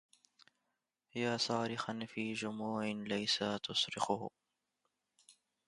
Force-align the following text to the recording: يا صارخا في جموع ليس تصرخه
يا 1.15 1.37
صارخا 1.37 2.05
في 2.05 2.33
جموع 2.33 2.85
ليس 2.87 3.39
تصرخه 3.63 4.29